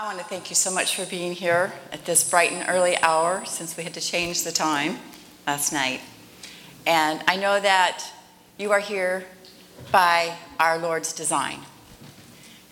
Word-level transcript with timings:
I 0.00 0.04
want 0.06 0.16
to 0.16 0.24
thank 0.24 0.48
you 0.48 0.56
so 0.56 0.70
much 0.70 0.96
for 0.96 1.04
being 1.04 1.32
here 1.32 1.74
at 1.92 2.06
this 2.06 2.30
bright 2.30 2.52
and 2.52 2.66
early 2.70 2.96
hour 3.02 3.44
since 3.44 3.76
we 3.76 3.82
had 3.82 3.92
to 3.92 4.00
change 4.00 4.44
the 4.44 4.50
time 4.50 4.98
last 5.46 5.74
night. 5.74 6.00
And 6.86 7.22
I 7.28 7.36
know 7.36 7.60
that 7.60 8.02
you 8.56 8.72
are 8.72 8.80
here 8.80 9.26
by 9.92 10.34
our 10.58 10.78
Lord's 10.78 11.12
design. 11.12 11.58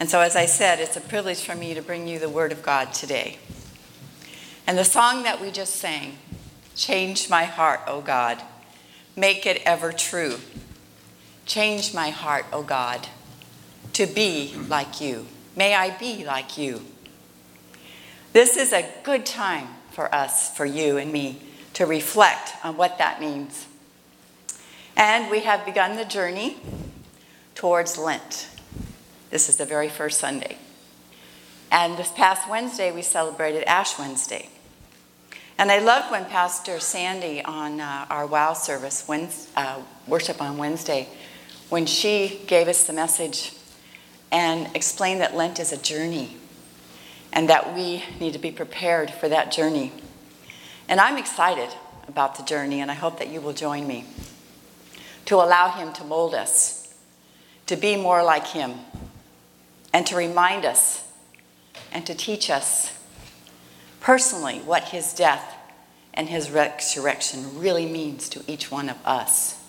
And 0.00 0.08
so, 0.08 0.20
as 0.22 0.36
I 0.36 0.46
said, 0.46 0.80
it's 0.80 0.96
a 0.96 1.02
privilege 1.02 1.44
for 1.44 1.54
me 1.54 1.74
to 1.74 1.82
bring 1.82 2.08
you 2.08 2.18
the 2.18 2.30
Word 2.30 2.50
of 2.50 2.62
God 2.62 2.94
today. 2.94 3.36
And 4.66 4.78
the 4.78 4.84
song 4.84 5.22
that 5.24 5.38
we 5.38 5.50
just 5.50 5.76
sang, 5.76 6.16
Change 6.74 7.28
My 7.28 7.44
Heart, 7.44 7.80
O 7.88 8.00
God, 8.00 8.42
make 9.16 9.44
it 9.44 9.60
ever 9.66 9.92
true. 9.92 10.38
Change 11.44 11.92
my 11.92 12.08
heart, 12.08 12.46
O 12.54 12.62
God, 12.62 13.06
to 13.92 14.06
be 14.06 14.54
like 14.66 15.02
you. 15.02 15.26
May 15.54 15.74
I 15.74 15.90
be 15.90 16.24
like 16.24 16.56
you. 16.56 16.80
This 18.32 18.56
is 18.56 18.72
a 18.72 18.88
good 19.04 19.24
time 19.24 19.68
for 19.90 20.14
us, 20.14 20.54
for 20.54 20.66
you 20.66 20.98
and 20.98 21.10
me, 21.10 21.40
to 21.74 21.86
reflect 21.86 22.52
on 22.62 22.76
what 22.76 22.98
that 22.98 23.20
means. 23.20 23.66
And 24.96 25.30
we 25.30 25.40
have 25.40 25.64
begun 25.64 25.96
the 25.96 26.04
journey 26.04 26.56
towards 27.54 27.96
Lent. 27.96 28.48
This 29.30 29.48
is 29.48 29.56
the 29.56 29.64
very 29.64 29.88
first 29.88 30.18
Sunday. 30.18 30.58
And 31.72 31.96
this 31.96 32.10
past 32.10 32.48
Wednesday, 32.48 32.92
we 32.92 33.02
celebrated 33.02 33.64
Ash 33.64 33.98
Wednesday. 33.98 34.48
And 35.56 35.72
I 35.72 35.78
loved 35.78 36.10
when 36.10 36.24
Pastor 36.26 36.80
Sandy 36.80 37.42
on 37.44 37.80
uh, 37.80 38.06
our 38.10 38.26
WOW 38.26 38.52
service, 38.52 39.06
Wednesday, 39.08 39.50
uh, 39.56 39.80
worship 40.06 40.40
on 40.40 40.58
Wednesday, 40.58 41.08
when 41.68 41.86
she 41.86 42.42
gave 42.46 42.68
us 42.68 42.84
the 42.84 42.92
message 42.92 43.52
and 44.30 44.74
explained 44.76 45.20
that 45.20 45.34
Lent 45.34 45.58
is 45.58 45.72
a 45.72 45.78
journey 45.78 46.36
and 47.32 47.48
that 47.48 47.74
we 47.74 48.04
need 48.20 48.32
to 48.32 48.38
be 48.38 48.50
prepared 48.50 49.10
for 49.10 49.28
that 49.28 49.52
journey. 49.52 49.92
And 50.88 51.00
I'm 51.00 51.18
excited 51.18 51.68
about 52.06 52.36
the 52.36 52.42
journey, 52.42 52.80
and 52.80 52.90
I 52.90 52.94
hope 52.94 53.18
that 53.18 53.28
you 53.28 53.40
will 53.40 53.52
join 53.52 53.86
me 53.86 54.06
to 55.26 55.36
allow 55.36 55.70
Him 55.70 55.92
to 55.94 56.04
mold 56.04 56.34
us, 56.34 56.94
to 57.66 57.76
be 57.76 57.96
more 57.96 58.22
like 58.22 58.46
Him 58.46 58.74
and 59.92 60.06
to 60.06 60.16
remind 60.16 60.64
us 60.64 61.04
and 61.92 62.06
to 62.06 62.14
teach 62.14 62.50
us 62.50 62.98
personally 64.00 64.58
what 64.60 64.84
his 64.84 65.12
death 65.12 65.54
and 66.14 66.28
his 66.28 66.50
resurrection 66.50 67.58
really 67.58 67.86
means 67.86 68.28
to 68.28 68.42
each 68.46 68.70
one 68.70 68.88
of 68.88 68.96
us, 69.04 69.62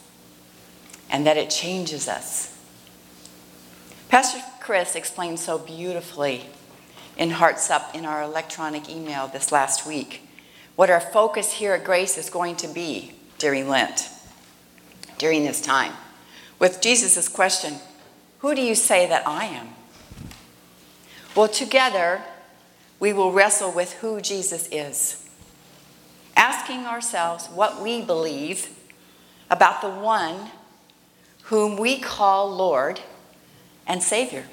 and 1.10 1.26
that 1.26 1.38
it 1.38 1.50
changes 1.50 2.08
us. 2.08 2.56
Pastor 4.10 4.40
Chris 4.60 4.96
explained 4.96 5.40
so 5.40 5.58
beautifully 5.58 6.46
in 7.20 7.32
Hearts 7.32 7.70
Up 7.70 7.94
in 7.94 8.06
our 8.06 8.24
electronic 8.24 8.90
email 8.90 9.28
this 9.28 9.52
last 9.52 9.86
week 9.86 10.24
what 10.78 10.90
our 10.90 11.02
focus 11.02 11.52
here 11.52 11.74
at 11.74 11.84
Grace 11.84 12.18
is 12.18 12.30
going 12.30 12.56
to 12.56 12.68
be 12.70 13.12
during 13.38 13.68
Lent, 13.68 14.08
during 15.18 15.44
this 15.44 15.60
time, 15.60 15.92
with 16.58 16.80
Jesus' 16.80 17.28
question 17.28 17.76
Who 18.40 18.56
do 18.56 18.62
you 18.62 18.74
say 18.74 19.06
that 19.06 19.28
I 19.28 19.46
am? 19.46 19.68
Well, 21.36 21.50
together, 21.50 22.22
we 23.02 23.12
will 23.12 23.34
wrestle 23.34 23.72
with 23.72 23.92
who 23.96 24.22
Jesus 24.22 24.70
is, 24.72 25.30
asking 26.38 26.86
ourselves 26.86 27.48
what 27.48 27.82
we 27.82 28.02
believe 28.02 28.70
about 29.50 29.82
the 29.82 29.90
one 29.90 30.52
whom 31.44 31.76
we 31.76 32.00
call 32.00 32.50
Lord 32.50 33.02
and 33.86 34.02
Savior. 34.02 34.46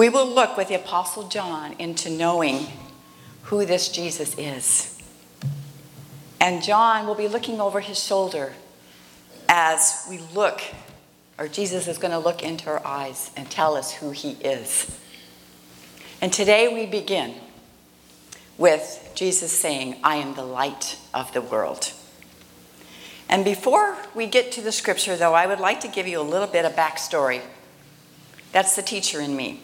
We 0.00 0.08
will 0.08 0.26
look 0.26 0.56
with 0.56 0.68
the 0.68 0.76
Apostle 0.76 1.28
John 1.28 1.74
into 1.78 2.08
knowing 2.08 2.68
who 3.42 3.66
this 3.66 3.90
Jesus 3.90 4.34
is. 4.38 4.98
And 6.40 6.62
John 6.62 7.06
will 7.06 7.14
be 7.14 7.28
looking 7.28 7.60
over 7.60 7.80
his 7.80 8.02
shoulder 8.02 8.54
as 9.46 10.06
we 10.08 10.16
look 10.34 10.62
or 11.38 11.48
Jesus 11.48 11.86
is 11.86 11.98
going 11.98 12.12
to 12.12 12.18
look 12.18 12.42
into 12.42 12.70
our 12.70 12.80
eyes 12.82 13.30
and 13.36 13.50
tell 13.50 13.76
us 13.76 13.92
who 13.92 14.10
he 14.10 14.30
is. 14.42 14.98
And 16.22 16.32
today 16.32 16.72
we 16.72 16.86
begin 16.86 17.34
with 18.56 19.12
Jesus 19.14 19.52
saying, 19.52 19.96
I 20.02 20.16
am 20.16 20.32
the 20.32 20.46
light 20.46 20.96
of 21.12 21.30
the 21.34 21.42
world. 21.42 21.92
And 23.28 23.44
before 23.44 23.98
we 24.14 24.28
get 24.28 24.50
to 24.52 24.62
the 24.62 24.72
scripture, 24.72 25.16
though, 25.16 25.34
I 25.34 25.46
would 25.46 25.60
like 25.60 25.80
to 25.80 25.88
give 25.88 26.08
you 26.08 26.18
a 26.18 26.22
little 26.22 26.48
bit 26.48 26.64
of 26.64 26.72
backstory. 26.72 27.42
That's 28.52 28.74
the 28.76 28.82
teacher 28.82 29.20
in 29.20 29.36
me. 29.36 29.60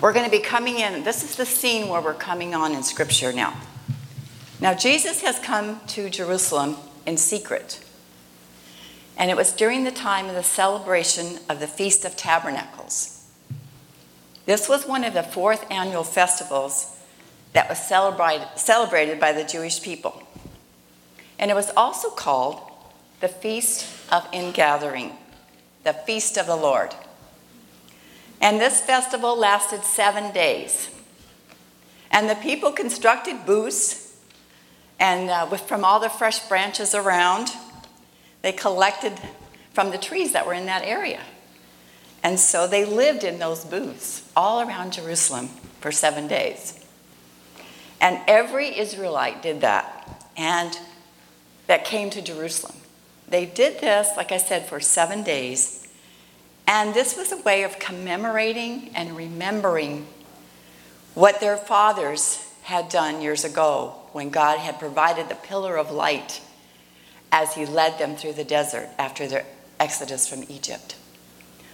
We're 0.00 0.12
going 0.12 0.24
to 0.24 0.30
be 0.30 0.42
coming 0.42 0.78
in, 0.78 1.04
this 1.04 1.22
is 1.22 1.36
the 1.36 1.44
scene 1.44 1.88
where 1.88 2.00
we're 2.00 2.14
coming 2.14 2.54
on 2.54 2.72
in 2.72 2.82
scripture 2.82 3.32
now. 3.32 3.60
Now, 4.60 4.74
Jesus 4.74 5.20
has 5.22 5.38
come 5.38 5.80
to 5.88 6.08
Jerusalem 6.08 6.76
in 7.06 7.16
secret 7.16 7.84
and 9.20 9.30
it 9.30 9.36
was 9.36 9.52
during 9.52 9.84
the 9.84 9.90
time 9.90 10.28
of 10.30 10.34
the 10.34 10.42
celebration 10.42 11.38
of 11.50 11.60
the 11.60 11.66
Feast 11.66 12.06
of 12.06 12.16
Tabernacles. 12.16 13.22
This 14.46 14.66
was 14.66 14.86
one 14.86 15.04
of 15.04 15.12
the 15.12 15.22
fourth 15.22 15.70
annual 15.70 16.04
festivals 16.04 16.96
that 17.52 17.68
was 17.68 17.78
celebrated, 17.78 19.20
by 19.20 19.32
the 19.32 19.44
Jewish 19.44 19.82
people. 19.82 20.22
And 21.38 21.50
it 21.50 21.54
was 21.54 21.70
also 21.76 22.08
called 22.08 22.62
the 23.20 23.28
Feast 23.28 23.86
of 24.10 24.26
Ingathering, 24.32 25.12
the 25.84 25.92
Feast 25.92 26.38
of 26.38 26.46
the 26.46 26.56
Lord. 26.56 26.94
And 28.40 28.60
this 28.60 28.80
festival 28.80 29.36
lasted 29.36 29.84
seven 29.84 30.32
days. 30.32 30.90
And 32.10 32.28
the 32.28 32.34
people 32.36 32.72
constructed 32.72 33.46
booths 33.46 34.16
and 34.98 35.30
uh, 35.30 35.48
with, 35.50 35.62
from 35.62 35.84
all 35.84 36.00
the 36.00 36.08
fresh 36.08 36.40
branches 36.48 36.94
around 36.94 37.50
they 38.42 38.52
collected 38.52 39.12
from 39.72 39.90
the 39.90 39.98
trees 39.98 40.32
that 40.32 40.46
were 40.46 40.54
in 40.54 40.66
that 40.66 40.82
area. 40.84 41.20
And 42.22 42.38
so 42.38 42.66
they 42.66 42.84
lived 42.84 43.24
in 43.24 43.38
those 43.38 43.64
booths 43.64 44.28
all 44.36 44.66
around 44.66 44.92
Jerusalem 44.92 45.48
for 45.80 45.92
seven 45.92 46.26
days. 46.26 46.84
And 48.00 48.20
every 48.26 48.78
Israelite 48.78 49.42
did 49.42 49.60
that, 49.60 50.26
and 50.36 50.78
that 51.66 51.84
came 51.84 52.10
to 52.10 52.22
Jerusalem. 52.22 52.76
They 53.28 53.46
did 53.46 53.80
this, 53.80 54.08
like 54.16 54.32
I 54.32 54.38
said, 54.38 54.66
for 54.66 54.80
seven 54.80 55.22
days. 55.22 55.79
And 56.70 56.94
this 56.94 57.16
was 57.16 57.32
a 57.32 57.36
way 57.38 57.64
of 57.64 57.80
commemorating 57.80 58.92
and 58.94 59.16
remembering 59.16 60.06
what 61.14 61.40
their 61.40 61.56
fathers 61.56 62.46
had 62.62 62.88
done 62.88 63.20
years 63.20 63.44
ago 63.44 63.96
when 64.12 64.30
God 64.30 64.60
had 64.60 64.78
provided 64.78 65.28
the 65.28 65.34
pillar 65.34 65.76
of 65.76 65.90
light 65.90 66.40
as 67.32 67.56
he 67.56 67.66
led 67.66 67.98
them 67.98 68.14
through 68.14 68.34
the 68.34 68.44
desert 68.44 68.88
after 69.00 69.26
their 69.26 69.46
exodus 69.80 70.28
from 70.28 70.44
Egypt. 70.48 70.94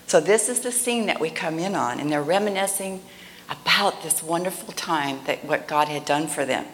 So, 0.07 0.19
this 0.19 0.49
is 0.49 0.61
the 0.61 0.73
scene 0.73 1.05
that 1.07 1.21
we 1.21 1.29
come 1.29 1.59
in 1.59 1.75
on, 1.75 2.01
and 2.01 2.11
they're 2.11 2.23
reminiscing 2.23 3.03
about 3.51 4.03
this 4.03 4.23
wonderful 4.23 4.73
time 4.73 5.21
that 5.27 5.45
what 5.45 5.69
God 5.69 5.89
had 5.89 6.07
done 6.07 6.27
for 6.27 6.47
them. 6.47 6.65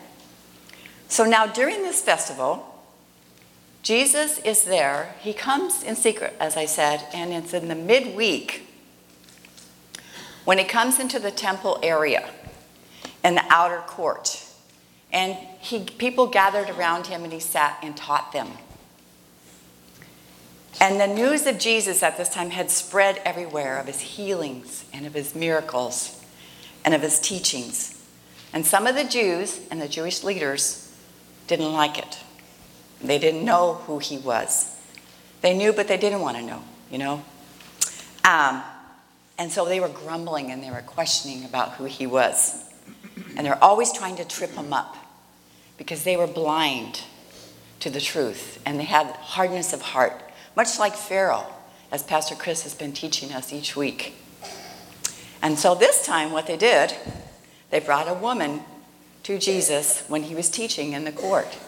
So, 1.08 1.24
now 1.24 1.48
during 1.48 1.82
this 1.82 2.00
festival, 2.00 2.71
Jesus 3.82 4.38
is 4.38 4.64
there. 4.64 5.14
He 5.20 5.32
comes 5.32 5.82
in 5.82 5.96
secret, 5.96 6.34
as 6.38 6.56
I 6.56 6.66
said, 6.66 7.04
and 7.12 7.32
it's 7.32 7.52
in 7.52 7.68
the 7.68 7.74
midweek 7.74 8.68
when 10.44 10.58
he 10.58 10.64
comes 10.64 10.98
into 10.98 11.18
the 11.18 11.30
temple 11.30 11.78
area 11.82 12.28
in 13.24 13.34
the 13.34 13.44
outer 13.48 13.80
court. 13.80 14.46
And 15.12 15.34
he, 15.34 15.80
people 15.80 16.28
gathered 16.28 16.70
around 16.70 17.08
him 17.08 17.24
and 17.24 17.32
he 17.32 17.40
sat 17.40 17.78
and 17.82 17.96
taught 17.96 18.32
them. 18.32 18.48
And 20.80 21.00
the 21.00 21.06
news 21.06 21.46
of 21.46 21.58
Jesus 21.58 22.02
at 22.02 22.16
this 22.16 22.28
time 22.28 22.50
had 22.50 22.70
spread 22.70 23.20
everywhere 23.24 23.78
of 23.78 23.86
his 23.86 24.00
healings 24.00 24.84
and 24.92 25.06
of 25.06 25.14
his 25.14 25.34
miracles 25.34 26.24
and 26.84 26.94
of 26.94 27.02
his 27.02 27.20
teachings. 27.20 28.02
And 28.52 28.64
some 28.64 28.86
of 28.86 28.94
the 28.94 29.04
Jews 29.04 29.60
and 29.70 29.80
the 29.80 29.88
Jewish 29.88 30.24
leaders 30.24 30.92
didn't 31.46 31.72
like 31.72 31.98
it. 31.98 32.18
They 33.02 33.18
didn't 33.18 33.44
know 33.44 33.74
who 33.86 33.98
he 33.98 34.18
was. 34.18 34.76
They 35.40 35.56
knew, 35.56 35.72
but 35.72 35.88
they 35.88 35.96
didn't 35.96 36.20
want 36.20 36.36
to 36.36 36.42
know, 36.42 36.62
you 36.90 36.98
know? 36.98 37.24
Um, 38.24 38.62
and 39.38 39.50
so 39.50 39.64
they 39.64 39.80
were 39.80 39.88
grumbling 39.88 40.50
and 40.50 40.62
they 40.62 40.70
were 40.70 40.82
questioning 40.82 41.44
about 41.44 41.72
who 41.72 41.84
he 41.84 42.06
was. 42.06 42.64
And 43.36 43.46
they're 43.46 43.62
always 43.62 43.92
trying 43.92 44.16
to 44.16 44.24
trip 44.24 44.52
him 44.52 44.72
up 44.72 44.96
because 45.78 46.04
they 46.04 46.16
were 46.16 46.28
blind 46.28 47.02
to 47.80 47.90
the 47.90 48.00
truth 48.00 48.62
and 48.64 48.78
they 48.78 48.84
had 48.84 49.06
hardness 49.06 49.72
of 49.72 49.82
heart 49.82 50.22
much 50.56 50.78
like 50.78 50.94
Pharaoh, 50.94 51.46
as 51.90 52.02
Pastor 52.02 52.34
Chris 52.34 52.62
has 52.62 52.74
been 52.74 52.92
teaching 52.92 53.32
us 53.32 53.52
each 53.52 53.74
week. 53.74 54.14
And 55.40 55.58
so 55.58 55.74
this 55.74 56.04
time, 56.04 56.30
what 56.30 56.46
they 56.46 56.56
did, 56.56 56.94
they 57.70 57.80
brought 57.80 58.08
a 58.08 58.14
woman 58.14 58.60
to 59.24 59.38
Jesus 59.38 60.04
when 60.08 60.24
he 60.24 60.34
was 60.34 60.48
teaching 60.48 60.92
in 60.92 61.04
the 61.04 61.12
court. 61.12 61.58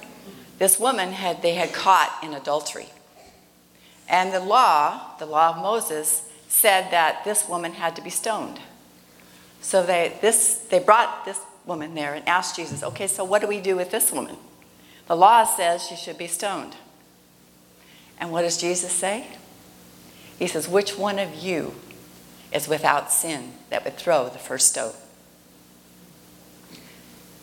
This 0.59 0.79
woman 0.79 1.13
had 1.13 1.43
they 1.43 1.55
had 1.55 1.73
caught 1.73 2.19
in 2.23 2.33
adultery. 2.35 2.89
And 4.09 4.33
the 4.33 4.41
law, 4.41 5.17
the 5.19 5.27
law 5.27 5.51
of 5.51 5.57
Moses, 5.57 6.29
said 6.49 6.91
that 6.91 7.25
this 7.25 7.49
woman 7.49 7.73
had 7.73 7.97
to 7.97 8.03
be 8.03 8.11
stoned. 8.11 8.61
So 9.61 9.85
they, 9.85 10.17
this, 10.21 10.57
they 10.71 10.79
brought 10.79 11.25
this 11.25 11.41
woman 11.67 11.95
there 11.95 12.15
and 12.15 12.29
asked 12.29 12.57
Jesus, 12.57 12.83
okay, 12.83 13.07
so 13.07 13.25
what 13.25 13.41
do 13.41 13.49
we 13.49 13.61
do 13.61 13.77
with 13.77 13.91
this 13.91 14.13
woman? 14.13 14.37
The 15.07 15.17
law 15.17 15.45
says 15.45 15.83
she 15.83 15.97
should 15.97 16.19
be 16.19 16.27
stoned. 16.27 16.77
And 18.19 18.31
what 18.31 18.43
does 18.43 18.61
Jesus 18.61 18.93
say? 18.93 19.27
He 20.39 20.47
says, 20.47 20.69
Which 20.69 20.97
one 20.97 21.19
of 21.19 21.35
you 21.35 21.75
is 22.53 22.69
without 22.69 23.13
sin 23.13 23.53
that 23.71 23.85
would 23.85 23.97
throw 23.97 24.29
the 24.29 24.39
first 24.39 24.69
stone? 24.69 24.95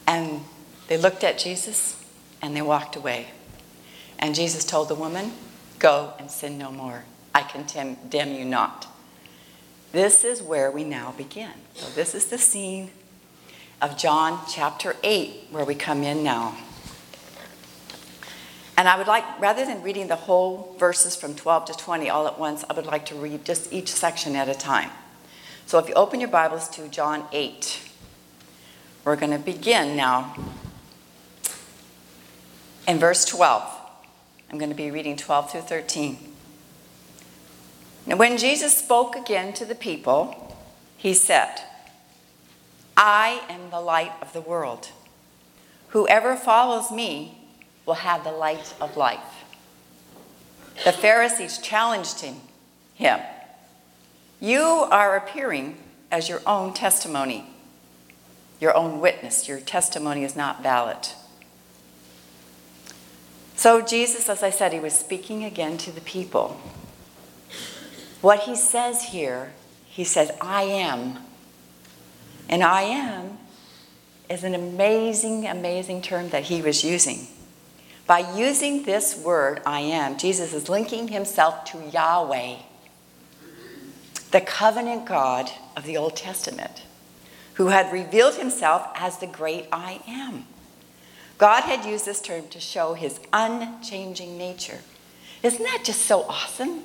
And 0.08 0.42
they 0.88 0.98
looked 0.98 1.24
at 1.24 1.38
Jesus 1.38 2.01
and 2.42 2.56
they 2.56 2.62
walked 2.62 2.96
away. 2.96 3.28
And 4.20 4.36
Jesus 4.36 4.64
told 4.64 4.90
the 4.90 4.96
woman, 4.96 5.32
Go 5.80 6.14
and 6.20 6.30
sin 6.30 6.60
no 6.60 6.72
more. 6.72 7.06
I 7.34 7.42
condemn 7.42 8.36
you 8.36 8.46
not. 8.46 8.88
This 9.92 10.24
is 10.24 10.42
where 10.42 10.70
we 10.70 10.84
now 10.84 11.14
begin. 11.18 11.52
So, 11.74 11.90
this 11.96 12.14
is 12.14 12.28
the 12.28 12.38
scene 12.38 12.92
of 13.82 13.98
John 13.98 14.40
chapter 14.48 14.96
8 15.04 15.48
where 15.50 15.66
we 15.66 15.74
come 15.74 16.04
in 16.04 16.24
now. 16.24 16.56
And 18.78 18.88
I 18.88 18.98
would 18.98 19.08
like, 19.08 19.24
rather 19.40 19.66
than 19.66 19.84
reading 19.84 20.08
the 20.08 20.16
whole 20.16 20.76
verses 20.80 21.16
from 21.16 21.36
12 21.36 21.66
to 21.66 21.74
20 21.74 22.10
all 22.10 22.28
at 22.28 22.40
once, 22.40 22.64
I 22.70 22.74
would 22.74 22.86
like 22.86 23.08
to 23.08 23.16
read 23.16 23.44
just 23.44 23.74
each 23.74 23.90
section 23.90 24.36
at 24.36 24.48
a 24.48 24.56
time. 24.56 24.90
So 25.66 25.78
if 25.80 25.88
you 25.88 25.94
open 25.96 26.20
your 26.20 26.30
Bibles 26.30 26.70
to 26.70 26.88
John 26.88 27.26
8, 27.32 27.90
we're 29.04 29.16
going 29.16 29.32
to 29.32 29.40
begin 29.40 29.96
now 29.96 30.36
in 32.88 33.00
verse 33.00 33.26
12. 33.26 33.64
I'm 34.50 34.58
going 34.58 34.70
to 34.70 34.76
be 34.76 34.92
reading 34.92 35.16
12 35.16 35.52
through 35.52 35.62
13. 35.62 36.18
Now, 38.06 38.18
when 38.18 38.38
Jesus 38.38 38.76
spoke 38.76 39.16
again 39.16 39.54
to 39.54 39.66
the 39.66 39.76
people, 39.76 40.58
he 40.98 41.14
said, 41.14 41.62
I 42.98 43.42
am 43.50 43.70
the 43.70 43.80
light 43.80 44.12
of 44.22 44.34
the 44.34 44.42
world. 44.42 44.90
Whoever 45.90 46.36
follows 46.36 46.92
me 46.92 47.38
will 47.86 47.96
have 47.96 48.24
the 48.24 48.32
light 48.32 48.74
of 48.82 48.98
life. 48.98 49.46
The 50.84 50.92
Pharisees 50.92 51.58
challenged 51.60 52.22
him, 52.22 52.36
him. 52.96 53.20
You 54.40 54.62
are 54.62 55.16
appearing 55.16 55.78
as 56.12 56.28
your 56.28 56.42
own 56.46 56.74
testimony, 56.74 57.46
your 58.60 58.76
own 58.76 59.00
witness. 59.00 59.48
Your 59.48 59.60
testimony 59.60 60.24
is 60.24 60.36
not 60.36 60.64
valid. 60.64 61.08
So, 63.62 63.80
Jesus, 63.80 64.28
as 64.28 64.42
I 64.42 64.50
said, 64.50 64.74
he 64.74 64.80
was 64.80 64.94
speaking 64.94 65.44
again 65.44 65.78
to 65.78 65.92
the 65.92 66.02
people. 66.02 66.60
What 68.20 68.40
he 68.40 68.56
says 68.56 69.04
here, 69.04 69.54
he 69.86 70.04
says, 70.04 70.32
I 70.42 70.64
am. 70.64 71.20
And 72.50 72.64
I 72.64 72.82
am 72.82 73.38
is 74.32 74.44
an 74.44 74.56
amazing, 74.56 75.46
amazing 75.46 76.02
term 76.02 76.30
that 76.30 76.46
he 76.46 76.64
was 76.64 76.84
using. 76.84 77.28
By 78.08 78.34
using 78.36 78.82
this 78.82 79.16
word, 79.16 79.62
I 79.64 79.82
am, 79.82 80.18
Jesus 80.18 80.56
is 80.56 80.68
linking 80.68 81.10
himself 81.10 81.64
to 81.66 81.88
Yahweh, 81.94 82.56
the 84.32 84.42
covenant 84.42 85.06
God 85.06 85.52
of 85.78 85.84
the 85.84 85.98
Old 85.98 86.16
Testament, 86.16 86.82
who 87.54 87.68
had 87.68 87.94
revealed 87.94 88.38
himself 88.38 88.88
as 88.96 89.20
the 89.20 89.28
great 89.28 89.68
I 89.72 90.02
am. 90.08 90.48
God 91.42 91.64
had 91.64 91.86
used 91.86 92.06
this 92.06 92.22
term 92.22 92.48
to 92.50 92.60
show 92.60 92.94
his 92.94 93.20
unchanging 93.34 94.38
nature. 94.38 94.78
Isn't 95.42 95.64
that 95.64 95.82
just 95.84 96.04
so 96.04 96.22
awesome? 96.22 96.84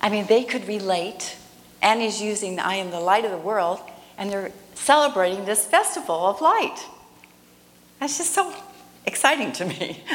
I 0.00 0.08
mean, 0.08 0.26
they 0.26 0.42
could 0.42 0.66
relate, 0.66 1.36
and 1.80 2.02
he's 2.02 2.20
using 2.20 2.58
I 2.58 2.74
am 2.74 2.90
the 2.90 2.98
light 2.98 3.24
of 3.24 3.30
the 3.30 3.38
world, 3.38 3.78
and 4.18 4.28
they're 4.28 4.50
celebrating 4.74 5.44
this 5.44 5.64
festival 5.64 6.16
of 6.26 6.40
light. 6.40 6.84
That's 8.00 8.18
just 8.18 8.34
so 8.34 8.52
exciting 9.06 9.52
to 9.52 9.64
me. 9.64 10.02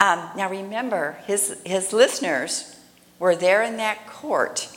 Um, 0.00 0.30
now 0.36 0.48
remember, 0.48 1.18
his, 1.26 1.60
his 1.66 1.92
listeners 1.92 2.76
were 3.18 3.34
there 3.34 3.64
in 3.64 3.78
that 3.78 4.06
court, 4.06 4.68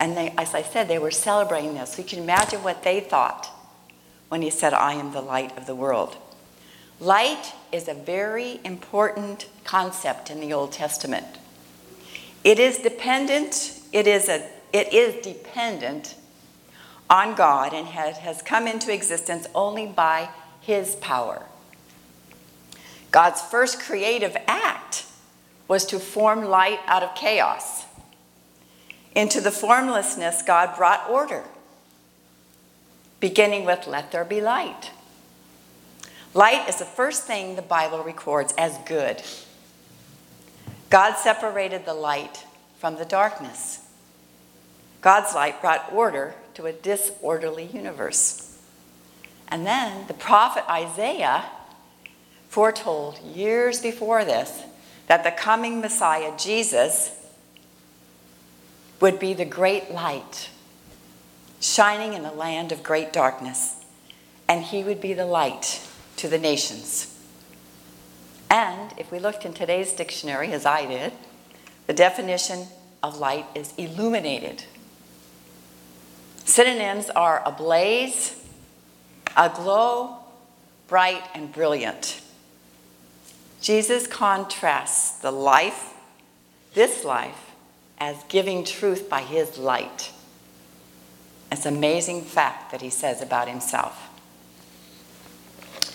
and 0.00 0.16
they, 0.16 0.32
as 0.38 0.54
I 0.54 0.62
said, 0.62 0.88
they 0.88 0.98
were 0.98 1.10
celebrating 1.10 1.74
this. 1.74 1.92
So 1.92 1.98
you 2.00 2.08
can 2.08 2.20
imagine 2.20 2.62
what 2.62 2.82
they 2.82 3.00
thought 3.00 3.50
when 4.30 4.40
he 4.40 4.48
said, 4.48 4.72
I 4.72 4.94
am 4.94 5.12
the 5.12 5.20
light 5.20 5.54
of 5.58 5.66
the 5.66 5.74
world. 5.74 6.16
Light 7.02 7.52
is 7.72 7.88
a 7.88 7.94
very 7.94 8.60
important 8.62 9.48
concept 9.64 10.30
in 10.30 10.38
the 10.38 10.52
Old 10.52 10.70
Testament. 10.70 11.26
It 12.44 12.60
is 12.60 12.78
dependent, 12.78 13.80
it 13.92 14.06
is, 14.06 14.28
a, 14.28 14.48
it 14.72 14.92
is 14.92 15.20
dependent 15.20 16.14
on 17.10 17.34
God 17.34 17.74
and 17.74 17.88
has, 17.88 18.18
has 18.18 18.40
come 18.40 18.68
into 18.68 18.94
existence 18.94 19.48
only 19.52 19.84
by 19.84 20.28
his 20.60 20.94
power. 20.94 21.42
God's 23.10 23.42
first 23.42 23.80
creative 23.80 24.36
act 24.46 25.04
was 25.66 25.84
to 25.86 25.98
form 25.98 26.44
light 26.44 26.78
out 26.86 27.02
of 27.02 27.16
chaos. 27.16 27.84
Into 29.16 29.40
the 29.40 29.50
formlessness, 29.50 30.40
God 30.42 30.76
brought 30.76 31.10
order, 31.10 31.42
beginning 33.18 33.64
with, 33.64 33.88
Let 33.88 34.12
there 34.12 34.24
be 34.24 34.40
light. 34.40 34.92
Light 36.34 36.68
is 36.68 36.78
the 36.78 36.84
first 36.84 37.24
thing 37.24 37.56
the 37.56 37.62
Bible 37.62 38.02
records 38.02 38.54
as 38.56 38.78
good. 38.86 39.22
God 40.88 41.16
separated 41.16 41.84
the 41.84 41.94
light 41.94 42.46
from 42.78 42.96
the 42.96 43.04
darkness. 43.04 43.80
God's 45.02 45.34
light 45.34 45.60
brought 45.60 45.92
order 45.92 46.34
to 46.54 46.66
a 46.66 46.72
disorderly 46.72 47.66
universe. 47.66 48.58
And 49.48 49.66
then 49.66 50.06
the 50.06 50.14
prophet 50.14 50.64
Isaiah 50.70 51.44
foretold 52.48 53.18
years 53.20 53.80
before 53.80 54.24
this 54.24 54.62
that 55.08 55.24
the 55.24 55.30
coming 55.30 55.80
Messiah, 55.80 56.32
Jesus, 56.38 57.10
would 59.00 59.18
be 59.18 59.34
the 59.34 59.44
great 59.44 59.90
light 59.90 60.48
shining 61.60 62.14
in 62.14 62.24
a 62.24 62.32
land 62.32 62.72
of 62.72 62.82
great 62.82 63.12
darkness, 63.12 63.84
and 64.48 64.62
he 64.62 64.82
would 64.82 65.00
be 65.00 65.12
the 65.12 65.26
light 65.26 65.86
to 66.22 66.28
the 66.28 66.38
nations. 66.38 67.12
And 68.48 68.94
if 68.96 69.10
we 69.10 69.18
looked 69.18 69.44
in 69.44 69.52
today's 69.52 69.92
dictionary, 69.92 70.52
as 70.52 70.64
I 70.64 70.86
did, 70.86 71.12
the 71.88 71.92
definition 71.92 72.68
of 73.02 73.18
light 73.18 73.44
is 73.56 73.74
illuminated. 73.76 74.62
Synonyms 76.44 77.10
are 77.10 77.42
ablaze, 77.44 78.40
aglow, 79.36 80.18
bright, 80.86 81.24
and 81.34 81.52
brilliant. 81.52 82.20
Jesus 83.60 84.06
contrasts 84.06 85.18
the 85.18 85.32
life, 85.32 85.94
this 86.74 87.04
life, 87.04 87.50
as 87.98 88.16
giving 88.28 88.64
truth 88.64 89.10
by 89.10 89.22
his 89.22 89.58
light. 89.58 90.12
It's 91.50 91.66
an 91.66 91.76
amazing 91.76 92.22
fact 92.22 92.70
that 92.70 92.80
he 92.80 92.90
says 92.90 93.20
about 93.20 93.48
himself. 93.48 94.11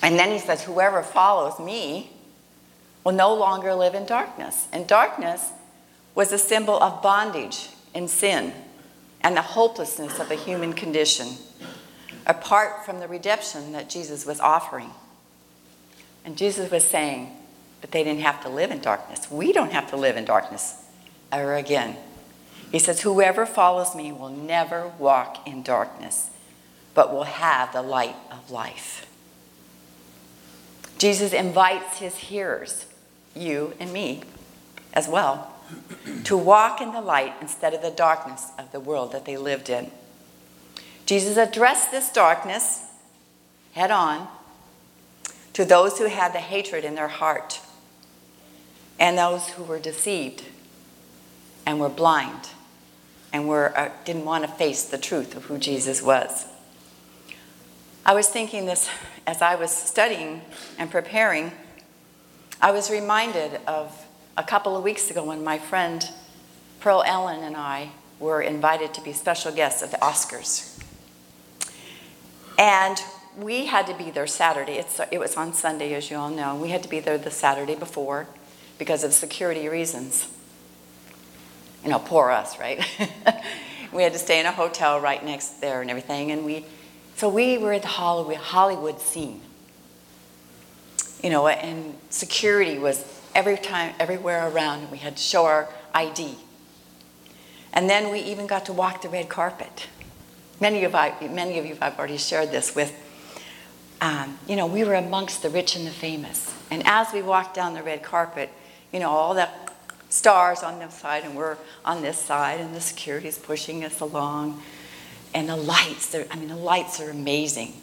And 0.08 0.18
then 0.18 0.32
he 0.32 0.40
says, 0.40 0.64
Whoever 0.64 1.04
follows 1.04 1.60
me 1.60 2.12
will 3.04 3.12
no 3.12 3.34
longer 3.36 3.74
live 3.76 3.94
in 3.94 4.06
darkness. 4.06 4.70
And 4.72 4.88
darkness 4.88 5.52
was 6.16 6.32
a 6.32 6.38
symbol 6.38 6.82
of 6.82 7.04
bondage 7.04 7.68
and 7.94 8.10
sin 8.10 8.54
and 9.20 9.36
the 9.36 9.42
hopelessness 9.42 10.18
of 10.18 10.30
the 10.30 10.36
human 10.36 10.72
condition, 10.72 11.28
apart 12.26 12.86
from 12.86 13.02
the 13.02 13.08
redemption 13.10 13.74
that 13.74 13.90
Jesus 13.90 14.26
was 14.26 14.40
offering. 14.40 14.92
And 16.24 16.38
Jesus 16.38 16.72
was 16.72 16.86
saying, 16.86 17.36
but 17.82 17.92
they 17.92 18.06
didn't 18.06 18.22
have 18.22 18.42
to 18.44 18.50
live 18.50 18.72
in 18.72 18.80
darkness. 18.80 19.30
We 19.30 19.52
don't 19.52 19.74
have 19.74 19.90
to 19.90 19.98
live 19.98 20.16
in 20.16 20.24
darkness 20.24 20.86
ever 21.34 21.56
again. 21.56 21.98
He 22.72 22.80
says, 22.80 23.02
Whoever 23.02 23.46
follows 23.46 23.94
me 23.94 24.14
will 24.14 24.30
never 24.30 24.88
walk 25.00 25.46
in 25.46 25.64
darkness, 25.64 26.30
but 26.94 27.12
will 27.12 27.26
have 27.26 27.74
the 27.74 27.82
light 27.82 28.16
of 28.32 28.50
life. 28.50 29.07
Jesus 30.98 31.34
invites 31.34 32.00
his 32.00 32.18
hearers, 32.18 32.86
you 33.36 33.74
and 33.80 33.94
me 33.94 34.24
as 34.94 35.08
well, 35.08 35.54
to 36.24 36.38
walk 36.38 36.82
in 36.82 36.94
the 36.94 37.02
light 37.02 37.34
instead 37.42 37.74
of 37.74 37.82
the 37.82 37.92
darkness 37.92 38.52
of 38.58 38.72
the 38.72 38.80
world 38.80 39.12
that 39.12 39.26
they 39.26 39.38
lived 39.38 39.70
in. 39.70 39.92
Jesus 41.06 41.38
addressed 41.38 41.92
this 41.92 42.12
darkness 42.12 42.86
head 43.74 43.92
on 43.92 44.28
to 45.54 45.64
those 45.66 45.98
who 45.98 46.06
had 46.06 46.34
the 46.34 46.40
hatred 46.40 46.84
in 46.84 46.96
their 46.96 47.08
heart 47.08 47.62
and 49.00 49.18
those 49.18 49.50
who 49.50 49.64
were 49.64 49.80
deceived 49.80 50.44
and 51.66 51.80
were 51.80 51.90
blind 51.90 52.50
and 53.32 53.48
were, 53.48 53.78
uh, 53.78 53.90
didn't 54.06 54.26
want 54.26 54.44
to 54.44 54.50
face 54.50 54.84
the 54.84 54.98
truth 54.98 55.36
of 55.36 55.46
who 55.46 55.58
Jesus 55.58 56.02
was. 56.02 56.46
I 58.06 58.14
was 58.14 58.28
thinking 58.28 58.66
this 58.66 58.90
as 59.28 59.42
I 59.42 59.56
was 59.56 59.70
studying 59.72 60.42
and 60.80 60.90
preparing. 60.90 61.52
I 62.62 62.72
was 62.72 62.90
reminded 62.90 63.60
of 63.68 64.06
a 64.38 64.44
couple 64.44 64.78
of 64.78 64.84
weeks 64.84 65.12
ago 65.12 65.26
when 65.26 65.44
my 65.44 65.60
friend 65.60 66.10
Pearl 66.80 67.04
Ellen 67.06 67.44
and 67.44 67.58
I 67.58 67.90
were 68.20 68.42
invited 68.42 68.94
to 68.96 69.02
be 69.02 69.12
special 69.12 69.52
guests 69.52 69.84
at 69.84 69.92
the 69.92 69.98
Oscars. 69.98 70.82
And 72.58 72.98
we 73.38 73.66
had 73.66 73.86
to 73.88 73.94
be 73.94 74.10
there 74.10 74.26
Saturday. 74.26 74.74
It's, 74.74 75.00
it 75.12 75.20
was 75.20 75.36
on 75.36 75.54
Sunday, 75.54 75.94
as 75.94 76.10
you 76.10 76.18
all 76.18 76.30
know. 76.30 76.56
We 76.56 76.70
had 76.70 76.82
to 76.84 76.90
be 76.90 77.02
there 77.02 77.18
the 77.18 77.30
Saturday 77.30 77.76
before 77.76 78.28
because 78.80 79.04
of 79.04 79.14
security 79.14 79.68
reasons. 79.68 80.28
You 81.84 81.92
know, 81.92 82.00
poor 82.00 82.32
us, 82.32 82.58
right? 82.58 82.84
we 83.92 84.04
had 84.04 84.14
to 84.14 84.20
stay 84.20 84.40
in 84.40 84.46
a 84.46 84.52
hotel 84.52 85.00
right 85.00 85.24
next 85.24 85.62
there 85.62 85.82
and 85.82 85.90
everything. 85.90 86.32
And 86.32 86.46
we, 86.46 86.66
so 87.18 87.28
we 87.28 87.58
were 87.58 87.74
at 87.74 87.82
the 87.82 87.88
Hollywood, 87.88 88.38
Hollywood 88.38 89.02
scene. 89.02 89.42
You 91.24 91.32
know, 91.32 91.48
and 91.48 91.96
security 92.12 92.78
was 92.78 93.04
every 93.34 93.58
time, 93.58 93.96
everywhere 94.00 94.48
around, 94.48 94.82
and 94.82 94.92
we 94.92 95.00
had 95.00 95.18
to 95.18 95.22
show 95.22 95.46
our 95.46 95.68
ID. 95.96 96.36
And 97.74 97.90
then 97.90 98.12
we 98.12 98.20
even 98.20 98.46
got 98.46 98.66
to 98.68 98.74
walk 98.74 99.02
the 99.02 99.10
red 99.10 99.30
carpet. 99.30 99.88
Many 100.62 100.84
of, 100.84 100.94
I, 100.94 101.16
many 101.28 101.58
of 101.58 101.66
you 101.66 101.76
I've 101.82 101.98
already 101.98 102.18
shared 102.18 102.52
this 102.52 102.76
with. 102.76 102.96
Um, 104.00 104.38
you 104.48 104.56
know, 104.56 104.68
we 104.68 104.84
were 104.84 104.94
amongst 104.94 105.42
the 105.42 105.50
rich 105.50 105.76
and 105.76 105.88
the 105.88 105.92
famous. 105.92 106.54
And 106.70 106.84
as 106.86 107.12
we 107.14 107.24
walked 107.24 107.56
down 107.56 107.74
the 107.74 107.82
red 107.82 108.04
carpet, 108.04 108.52
you 108.94 109.00
know, 109.00 109.10
all 109.10 109.34
the 109.34 109.50
stars 110.10 110.62
on 110.62 110.78
this 110.78 110.94
side, 110.94 111.24
and 111.24 111.36
we're 111.36 111.58
on 111.84 112.04
this 112.04 112.20
side, 112.20 112.60
and 112.60 112.76
the 112.76 112.82
security's 112.82 113.40
pushing 113.40 113.84
us 113.84 114.02
along. 114.02 114.62
And 115.34 115.50
the 115.50 115.56
lights, 115.56 116.16
I 116.16 116.36
mean, 116.36 116.48
the 116.48 116.56
lights 116.56 117.00
are 117.00 117.10
amazing. 117.10 117.74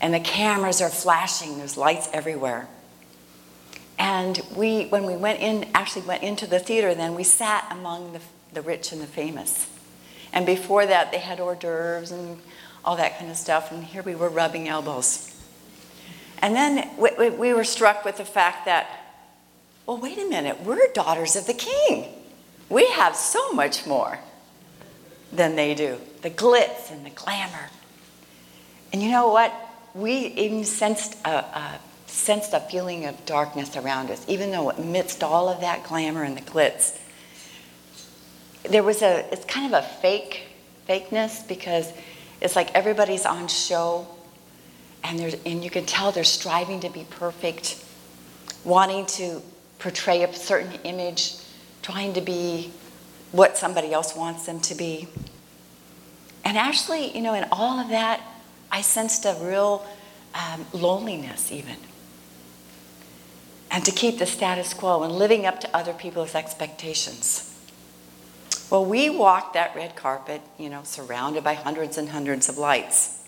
And 0.00 0.12
the 0.12 0.20
cameras 0.20 0.80
are 0.80 0.88
flashing, 0.88 1.58
there's 1.58 1.76
lights 1.76 2.08
everywhere. 2.12 2.68
And 3.98 4.40
we, 4.54 4.86
when 4.86 5.06
we 5.06 5.16
went 5.16 5.40
in, 5.40 5.68
actually 5.74 6.06
went 6.06 6.22
into 6.22 6.46
the 6.46 6.58
theater, 6.58 6.94
then 6.94 7.14
we 7.14 7.24
sat 7.24 7.66
among 7.70 8.12
the, 8.12 8.20
the 8.52 8.60
rich 8.60 8.92
and 8.92 9.00
the 9.00 9.06
famous. 9.06 9.68
And 10.32 10.44
before 10.44 10.84
that, 10.86 11.12
they 11.12 11.18
had 11.18 11.40
hors 11.40 11.56
d'oeuvres 11.56 12.10
and 12.10 12.38
all 12.84 12.96
that 12.96 13.18
kind 13.18 13.30
of 13.30 13.36
stuff. 13.36 13.72
And 13.72 13.82
here 13.82 14.02
we 14.02 14.14
were 14.14 14.28
rubbing 14.28 14.68
elbows. 14.68 15.34
And 16.40 16.54
then 16.54 16.90
we, 16.98 17.30
we 17.30 17.54
were 17.54 17.64
struck 17.64 18.04
with 18.04 18.18
the 18.18 18.24
fact 18.24 18.66
that, 18.66 19.24
well, 19.86 19.96
wait 19.96 20.18
a 20.18 20.26
minute, 20.26 20.60
we're 20.62 20.92
daughters 20.92 21.36
of 21.36 21.46
the 21.46 21.54
king. 21.54 22.12
We 22.68 22.86
have 22.90 23.16
so 23.16 23.52
much 23.52 23.86
more 23.86 24.18
than 25.36 25.56
they 25.56 25.74
do 25.74 25.98
the 26.22 26.30
glitz 26.30 26.90
and 26.90 27.04
the 27.04 27.10
glamour. 27.10 27.70
And 28.92 29.02
you 29.02 29.10
know 29.10 29.28
what? 29.28 29.52
We 29.94 30.12
even 30.12 30.64
sensed 30.64 31.16
a, 31.24 31.38
a, 31.38 31.80
sensed 32.06 32.52
a 32.52 32.60
feeling 32.60 33.04
of 33.04 33.26
darkness 33.26 33.76
around 33.76 34.10
us, 34.10 34.24
even 34.28 34.50
though 34.50 34.70
amidst 34.70 35.22
all 35.22 35.48
of 35.48 35.60
that 35.60 35.84
glamour 35.84 36.22
and 36.22 36.36
the 36.36 36.42
glitz, 36.42 36.98
there 38.64 38.82
was 38.82 39.02
a, 39.02 39.24
it's 39.32 39.44
kind 39.44 39.72
of 39.72 39.84
a 39.84 39.86
fake, 39.86 40.42
fakeness 40.88 41.46
because 41.46 41.92
it's 42.40 42.56
like 42.56 42.74
everybody's 42.74 43.24
on 43.24 43.48
show 43.48 44.06
and, 45.04 45.18
there's, 45.18 45.36
and 45.46 45.62
you 45.62 45.70
can 45.70 45.86
tell 45.86 46.10
they're 46.10 46.24
striving 46.24 46.80
to 46.80 46.88
be 46.88 47.06
perfect, 47.10 47.84
wanting 48.64 49.06
to 49.06 49.40
portray 49.78 50.24
a 50.24 50.32
certain 50.32 50.72
image, 50.84 51.34
trying 51.82 52.12
to 52.14 52.20
be 52.20 52.72
what 53.36 53.56
somebody 53.56 53.92
else 53.92 54.16
wants 54.16 54.46
them 54.46 54.60
to 54.60 54.74
be. 54.74 55.08
And 56.44 56.56
actually, 56.56 57.14
you 57.14 57.22
know, 57.22 57.34
in 57.34 57.44
all 57.52 57.78
of 57.78 57.88
that, 57.88 58.20
I 58.70 58.80
sensed 58.80 59.24
a 59.24 59.36
real 59.40 59.86
um, 60.34 60.66
loneliness, 60.72 61.50
even. 61.50 61.76
And 63.70 63.84
to 63.84 63.90
keep 63.90 64.18
the 64.18 64.26
status 64.26 64.72
quo 64.72 65.02
and 65.02 65.12
living 65.12 65.44
up 65.44 65.60
to 65.60 65.76
other 65.76 65.92
people's 65.92 66.34
expectations. 66.34 67.52
Well, 68.70 68.84
we 68.84 69.10
walked 69.10 69.54
that 69.54 69.74
red 69.76 69.96
carpet, 69.96 70.40
you 70.58 70.68
know, 70.68 70.82
surrounded 70.84 71.44
by 71.44 71.54
hundreds 71.54 71.98
and 71.98 72.08
hundreds 72.08 72.48
of 72.48 72.58
lights, 72.58 73.22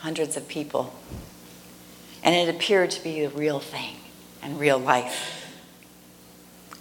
hundreds 0.00 0.36
of 0.36 0.48
people. 0.48 0.94
And 2.22 2.34
it 2.34 2.54
appeared 2.54 2.90
to 2.92 3.02
be 3.02 3.24
the 3.24 3.30
real 3.30 3.60
thing 3.60 3.96
and 4.42 4.58
real 4.58 4.78
life. 4.78 5.47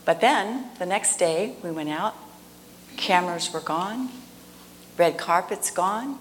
But 0.07 0.21
then, 0.21 0.69
the 0.79 0.85
next 0.85 1.17
day, 1.17 1.57
we 1.61 1.69
went 1.69 1.89
out, 1.89 2.15
cameras 2.95 3.51
were 3.51 3.59
gone, 3.59 4.07
red 4.97 5.17
carpet's 5.17 5.69
gone. 5.69 6.17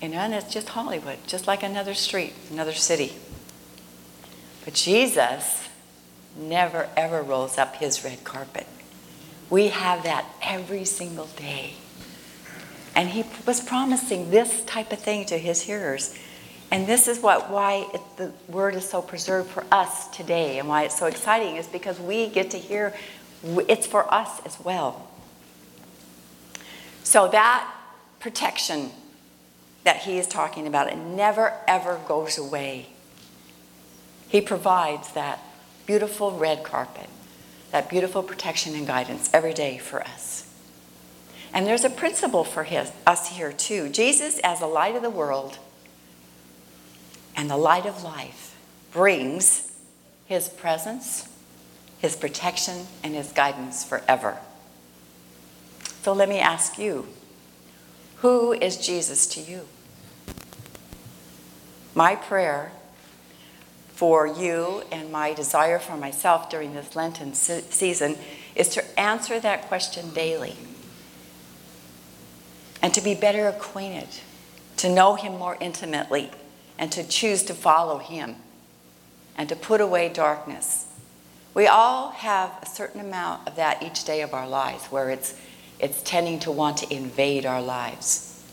You 0.00 0.10
know, 0.10 0.18
and 0.18 0.32
it's 0.32 0.54
just 0.54 0.68
Hollywood, 0.68 1.18
just 1.26 1.48
like 1.48 1.64
another 1.64 1.94
street, 1.94 2.32
another 2.48 2.72
city. 2.72 3.16
But 4.64 4.74
Jesus 4.74 5.68
never 6.38 6.88
ever 6.96 7.22
rolls 7.22 7.58
up 7.58 7.74
his 7.74 8.04
red 8.04 8.22
carpet. 8.22 8.68
We 9.50 9.66
have 9.70 10.04
that 10.04 10.26
every 10.40 10.84
single 10.84 11.26
day. 11.26 11.74
And 12.94 13.08
he 13.08 13.24
was 13.44 13.60
promising 13.60 14.30
this 14.30 14.62
type 14.64 14.92
of 14.92 15.00
thing 15.00 15.24
to 15.26 15.38
his 15.38 15.62
hearers. 15.62 16.16
And 16.70 16.86
this 16.86 17.08
is 17.08 17.18
what 17.18 17.50
why 17.50 17.86
it, 17.92 18.00
the 18.16 18.32
word 18.48 18.74
is 18.74 18.88
so 18.88 19.02
preserved 19.02 19.50
for 19.50 19.64
us 19.72 20.08
today 20.08 20.58
and 20.58 20.68
why 20.68 20.84
it's 20.84 20.98
so 20.98 21.06
exciting 21.06 21.56
is 21.56 21.66
because 21.66 21.98
we 21.98 22.28
get 22.28 22.50
to 22.52 22.58
hear 22.58 22.94
it's 23.68 23.86
for 23.86 24.12
us 24.12 24.40
as 24.44 24.58
well. 24.60 25.08
So 27.02 27.28
that 27.28 27.68
protection 28.20 28.90
that 29.82 29.96
he 29.96 30.18
is 30.18 30.28
talking 30.28 30.66
about, 30.66 30.92
it 30.92 30.96
never 30.96 31.54
ever 31.66 31.98
goes 32.06 32.38
away. 32.38 32.86
He 34.28 34.40
provides 34.40 35.12
that 35.12 35.40
beautiful 35.86 36.32
red 36.32 36.62
carpet, 36.62 37.08
that 37.72 37.90
beautiful 37.90 38.22
protection 38.22 38.76
and 38.76 38.86
guidance 38.86 39.28
every 39.34 39.54
day 39.54 39.78
for 39.78 40.02
us. 40.02 40.46
And 41.52 41.66
there's 41.66 41.82
a 41.82 41.90
principle 41.90 42.44
for 42.44 42.62
his, 42.62 42.92
us 43.08 43.30
here 43.30 43.52
too. 43.52 43.88
Jesus, 43.88 44.38
as 44.44 44.60
the 44.60 44.68
light 44.68 44.94
of 44.94 45.02
the 45.02 45.10
world 45.10 45.58
and 47.36 47.50
the 47.50 47.56
light 47.56 47.86
of 47.86 48.02
life, 48.02 48.56
brings 48.92 49.70
his 50.26 50.48
presence, 50.48 51.28
his 51.98 52.16
protection, 52.16 52.86
and 53.02 53.14
his 53.14 53.32
guidance 53.32 53.84
forever. 53.84 54.38
So 56.02 56.12
let 56.12 56.28
me 56.28 56.38
ask 56.38 56.78
you 56.78 57.06
who 58.16 58.52
is 58.52 58.76
Jesus 58.76 59.26
to 59.28 59.40
you? 59.40 59.66
My 61.94 62.16
prayer 62.16 62.72
for 63.94 64.26
you 64.26 64.82
and 64.90 65.10
my 65.10 65.32
desire 65.34 65.78
for 65.78 65.96
myself 65.96 66.48
during 66.48 66.74
this 66.74 66.96
Lenten 66.96 67.34
season 67.34 68.16
is 68.54 68.68
to 68.70 69.00
answer 69.00 69.40
that 69.40 69.68
question 69.68 70.10
daily 70.10 70.56
and 72.82 72.94
to 72.94 73.00
be 73.00 73.14
better 73.14 73.48
acquainted, 73.48 74.08
to 74.78 74.88
know 74.88 75.14
Him 75.14 75.38
more 75.38 75.56
intimately, 75.60 76.30
and 76.80 76.90
to 76.90 77.04
choose 77.04 77.44
to 77.44 77.54
follow 77.54 77.98
Him 77.98 78.34
and 79.36 79.48
to 79.50 79.54
put 79.54 79.80
away 79.80 80.08
darkness. 80.08 80.88
We 81.54 81.66
all 81.66 82.10
have 82.10 82.50
a 82.62 82.66
certain 82.66 83.00
amount 83.00 83.46
of 83.46 83.54
that 83.56 83.82
each 83.82 84.04
day 84.04 84.22
of 84.22 84.34
our 84.34 84.48
lives 84.48 84.86
where 84.86 85.10
it's 85.10 85.38
it's 85.78 86.02
tending 86.02 86.38
to 86.40 86.50
want 86.50 86.76
to 86.78 86.94
invade 86.94 87.46
our 87.46 87.62
lives. 87.62 88.44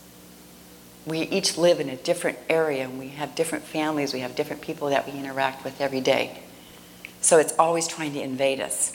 We 1.04 1.20
each 1.20 1.58
live 1.58 1.78
in 1.78 1.88
a 1.88 1.96
different 1.96 2.38
area 2.48 2.84
and 2.84 2.98
we 2.98 3.08
have 3.08 3.34
different 3.34 3.64
families, 3.64 4.14
we 4.14 4.20
have 4.20 4.34
different 4.34 4.62
people 4.62 4.88
that 4.88 5.06
we 5.06 5.12
interact 5.12 5.62
with 5.62 5.80
every 5.80 6.00
day. 6.00 6.40
So 7.20 7.38
it's 7.38 7.54
always 7.58 7.86
trying 7.86 8.14
to 8.14 8.22
invade 8.22 8.60
us. 8.60 8.94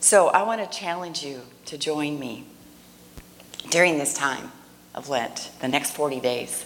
So 0.00 0.28
I 0.28 0.42
want 0.42 0.60
to 0.60 0.78
challenge 0.78 1.22
you 1.22 1.42
to 1.66 1.78
join 1.78 2.18
me 2.18 2.46
during 3.70 3.98
this 3.98 4.14
time 4.14 4.52
of 4.94 5.08
Lent, 5.08 5.50
the 5.60 5.68
next 5.68 5.92
40 5.92 6.20
days, 6.20 6.64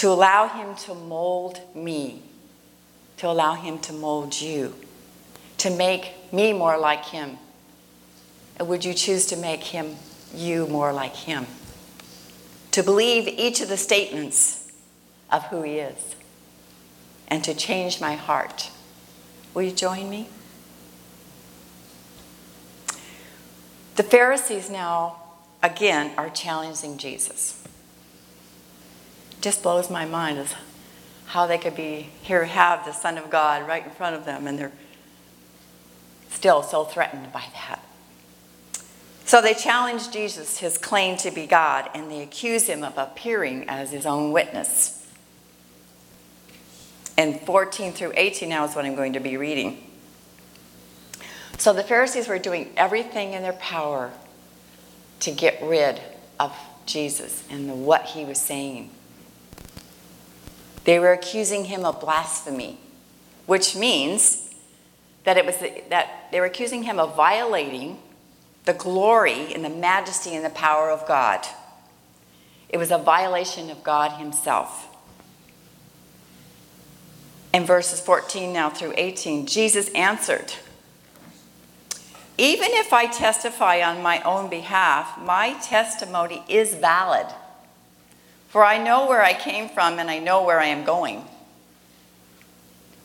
to 0.00 0.08
allow 0.08 0.48
Him 0.48 0.74
to 0.74 0.94
mold 0.94 1.60
me, 1.74 2.22
to 3.16 3.28
allow 3.28 3.54
Him 3.54 3.78
to 3.78 3.92
mold 3.92 4.40
you, 4.40 4.74
to 5.58 5.70
make 5.70 6.32
me 6.32 6.52
more 6.52 6.76
like 6.78 7.04
Him 7.06 7.38
or 8.60 8.66
would 8.66 8.84
you 8.84 8.92
choose 8.92 9.24
to 9.26 9.36
make 9.36 9.64
him, 9.64 9.96
you, 10.34 10.66
more 10.66 10.92
like 10.92 11.16
him? 11.16 11.46
To 12.72 12.82
believe 12.82 13.26
each 13.26 13.62
of 13.62 13.68
the 13.68 13.78
statements 13.78 14.70
of 15.32 15.44
who 15.44 15.62
he 15.62 15.78
is 15.78 16.14
and 17.26 17.42
to 17.42 17.54
change 17.54 18.02
my 18.02 18.16
heart. 18.16 18.70
Will 19.54 19.62
you 19.62 19.72
join 19.72 20.10
me? 20.10 20.28
The 23.96 24.02
Pharisees 24.02 24.68
now, 24.68 25.22
again, 25.62 26.12
are 26.18 26.28
challenging 26.28 26.98
Jesus. 26.98 27.64
Just 29.40 29.62
blows 29.62 29.90
my 29.90 30.04
mind 30.04 30.38
as 30.38 30.54
how 31.26 31.46
they 31.46 31.58
could 31.58 31.76
be 31.76 32.10
here, 32.22 32.44
have 32.44 32.84
the 32.84 32.92
Son 32.92 33.16
of 33.16 33.30
God 33.30 33.66
right 33.66 33.84
in 33.84 33.90
front 33.90 34.16
of 34.16 34.24
them, 34.24 34.46
and 34.46 34.58
they're 34.58 34.72
still 36.28 36.62
so 36.62 36.84
threatened 36.84 37.32
by 37.32 37.44
that. 37.54 37.80
So 39.24 39.40
they 39.40 39.54
challenge 39.54 40.10
Jesus, 40.10 40.58
his 40.58 40.76
claim 40.76 41.16
to 41.18 41.30
be 41.30 41.46
God, 41.46 41.88
and 41.94 42.10
they 42.10 42.20
accuse 42.20 42.66
him 42.66 42.82
of 42.82 42.98
appearing 42.98 43.68
as 43.68 43.92
his 43.92 44.04
own 44.04 44.32
witness. 44.32 45.06
And 47.16 47.40
14 47.42 47.92
through 47.92 48.14
18 48.16 48.48
now 48.48 48.64
is 48.64 48.74
what 48.74 48.84
I'm 48.84 48.96
going 48.96 49.12
to 49.12 49.20
be 49.20 49.36
reading. 49.36 49.86
So 51.58 51.72
the 51.72 51.84
Pharisees 51.84 52.26
were 52.26 52.38
doing 52.38 52.72
everything 52.76 53.34
in 53.34 53.42
their 53.42 53.52
power 53.52 54.10
to 55.20 55.30
get 55.30 55.62
rid 55.62 56.00
of 56.40 56.56
Jesus 56.86 57.44
and 57.50 57.84
what 57.84 58.06
he 58.06 58.24
was 58.24 58.40
saying. 58.40 58.90
They 60.84 60.98
were 60.98 61.12
accusing 61.12 61.66
him 61.66 61.84
of 61.84 62.00
blasphemy, 62.00 62.78
which 63.46 63.76
means 63.76 64.50
that 65.24 65.36
it 65.36 65.44
was 65.44 65.56
the, 65.58 65.82
that 65.90 66.28
they 66.32 66.40
were 66.40 66.46
accusing 66.46 66.84
him 66.84 66.98
of 66.98 67.14
violating 67.14 67.98
the 68.64 68.72
glory 68.72 69.52
and 69.54 69.64
the 69.64 69.70
majesty 69.70 70.34
and 70.34 70.44
the 70.44 70.50
power 70.50 70.90
of 70.90 71.06
God. 71.06 71.46
It 72.68 72.78
was 72.78 72.90
a 72.90 72.98
violation 72.98 73.70
of 73.70 73.82
God 73.82 74.18
himself. 74.18 74.86
In 77.52 77.64
verses 77.64 78.00
14 78.00 78.52
now 78.52 78.70
through 78.70 78.94
18, 78.96 79.46
Jesus 79.46 79.88
answered, 79.90 80.52
Even 82.38 82.68
if 82.70 82.92
I 82.92 83.06
testify 83.06 83.82
on 83.82 84.02
my 84.02 84.22
own 84.22 84.48
behalf, 84.48 85.18
my 85.20 85.54
testimony 85.54 86.44
is 86.48 86.74
valid. 86.74 87.26
For 88.50 88.64
I 88.64 88.78
know 88.78 89.06
where 89.06 89.22
I 89.22 89.32
came 89.32 89.68
from 89.68 90.00
and 90.00 90.10
I 90.10 90.18
know 90.18 90.42
where 90.42 90.58
I 90.58 90.66
am 90.66 90.84
going. 90.84 91.24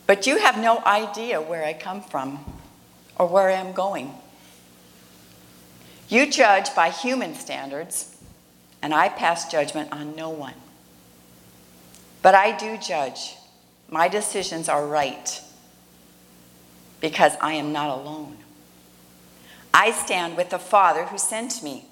But 0.06 0.26
you 0.26 0.38
have 0.38 0.58
no 0.58 0.82
idea 0.84 1.40
where 1.40 1.64
I 1.64 1.72
come 1.72 2.02
from 2.02 2.44
or 3.16 3.26
where 3.26 3.48
I 3.48 3.52
am 3.54 3.72
going. 3.72 4.12
You 6.08 6.30
judge 6.30 6.74
by 6.74 6.90
human 6.90 7.34
standards, 7.34 8.16
and 8.82 8.94
I 8.94 9.08
pass 9.08 9.50
judgment 9.50 9.92
on 9.92 10.14
no 10.14 10.30
one. 10.30 10.54
But 12.22 12.34
I 12.34 12.56
do 12.56 12.76
judge 12.76 13.36
my 13.88 14.08
decisions 14.08 14.68
are 14.68 14.84
right 14.84 15.40
because 17.00 17.32
I 17.40 17.52
am 17.52 17.72
not 17.72 17.96
alone. 17.96 18.36
I 19.72 19.92
stand 19.92 20.36
with 20.36 20.50
the 20.50 20.58
Father 20.58 21.04
who 21.04 21.18
sent 21.18 21.62
me. 21.62 21.84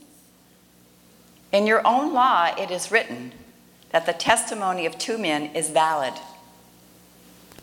In 1.53 1.69
your 1.69 1.87
own 1.87 2.13
law, 2.13 2.53
it 2.59 2.73
is 2.73 2.91
written 2.91 3.33
that 3.95 4.07
the 4.07 4.13
testimony 4.13 4.87
of 4.87 4.99
two 4.99 5.17
men 5.17 5.45
is 5.55 5.71
valid. 5.71 6.15